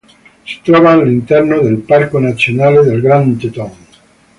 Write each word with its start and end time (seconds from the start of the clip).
Si 0.45 0.61
trova 0.63 0.89
all'interno 0.93 1.59
del 1.59 1.77
Parco 1.77 2.17
nazionale 2.17 2.81
del 2.81 3.01
Grand 3.01 3.39
Teton. 3.39 3.75